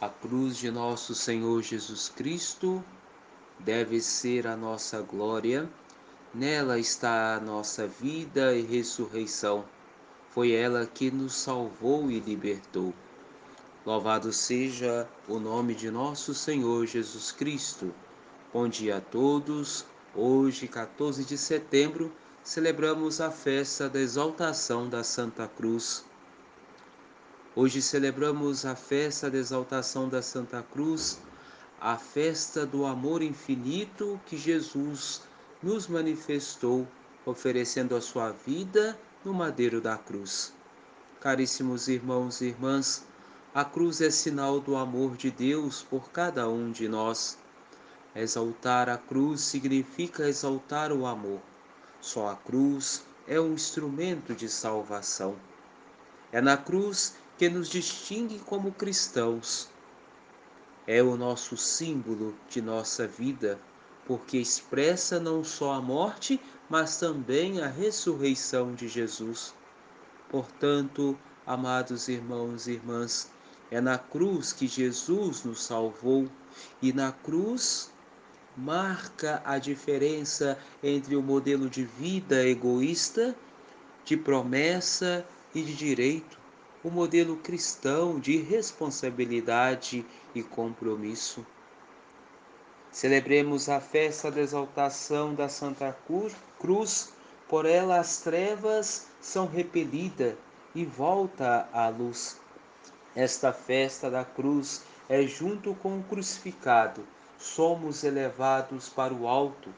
[0.00, 2.82] A cruz de nosso Senhor Jesus Cristo
[3.58, 5.68] deve ser a nossa glória,
[6.32, 9.62] nela está a nossa vida e ressurreição.
[10.30, 12.94] Foi ela que nos salvou e libertou.
[13.84, 17.92] Louvado seja o nome de nosso Senhor Jesus Cristo.
[18.54, 19.84] Bom dia a todos.
[20.14, 22.10] Hoje, 14 de setembro,
[22.42, 26.06] celebramos a festa da exaltação da Santa Cruz.
[27.56, 31.18] Hoje celebramos a festa da exaltação da Santa Cruz,
[31.80, 35.22] a festa do amor infinito que Jesus
[35.60, 36.86] nos manifestou,
[37.26, 40.54] oferecendo a sua vida no madeiro da cruz.
[41.18, 43.04] Caríssimos irmãos e irmãs,
[43.52, 47.36] a cruz é sinal do amor de Deus por cada um de nós.
[48.14, 51.40] Exaltar a cruz significa exaltar o amor.
[52.00, 55.34] Só a cruz é um instrumento de salvação.
[56.30, 59.66] É na cruz que nos distingue como cristãos.
[60.86, 63.58] É o nosso símbolo de nossa vida,
[64.04, 69.54] porque expressa não só a morte, mas também a ressurreição de Jesus.
[70.28, 73.30] Portanto, amados irmãos e irmãs,
[73.70, 76.28] é na cruz que Jesus nos salvou
[76.82, 77.90] e na cruz
[78.54, 83.34] marca a diferença entre o modelo de vida egoísta,
[84.04, 86.39] de promessa e de direito
[86.82, 91.46] o modelo cristão de responsabilidade e compromisso.
[92.90, 95.94] Celebremos a festa da exaltação da Santa
[96.58, 97.12] Cruz,
[97.46, 100.34] por ela as trevas são repelidas
[100.74, 102.40] e volta à luz.
[103.14, 107.06] Esta festa da cruz é junto com o crucificado,
[107.38, 109.68] somos elevados para o alto,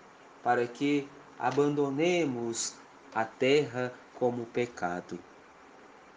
[0.43, 2.75] para que abandonemos
[3.13, 5.19] a terra como pecado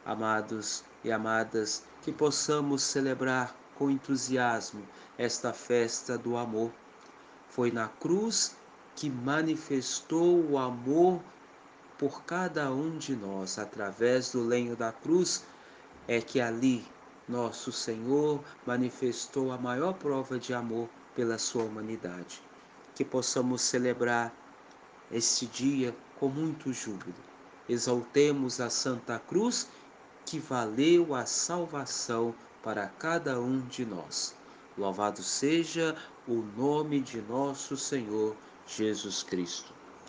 [0.06, 4.84] amados e amadas, que possamos celebrar com entusiasmo
[5.18, 6.72] esta festa do amor.
[7.50, 8.56] Foi na cruz
[8.96, 11.22] que manifestou o amor
[11.98, 15.44] por cada um de nós, através do lenho da cruz,
[16.08, 16.86] é que ali
[17.28, 22.42] nosso Senhor manifestou a maior prova de amor pela sua humanidade.
[22.94, 24.34] Que possamos celebrar
[25.12, 27.16] este dia com muito júbilo.
[27.68, 29.68] Exaltemos a Santa Cruz
[30.26, 34.36] que valeu a salvação para cada um de nós.
[34.76, 35.96] Louvado seja
[36.28, 39.75] o nome de nosso Senhor Jesus Cristo.